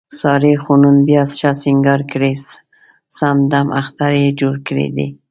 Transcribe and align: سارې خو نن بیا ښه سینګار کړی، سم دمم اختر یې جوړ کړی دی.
سارې 0.19 0.53
خو 0.63 0.73
نن 0.83 0.97
بیا 1.07 1.23
ښه 1.39 1.51
سینګار 1.61 2.01
کړی، 2.11 2.33
سم 3.17 3.37
دمم 3.51 3.69
اختر 3.81 4.11
یې 4.21 4.29
جوړ 4.39 4.55
کړی 4.67 4.87
دی. 4.95 5.07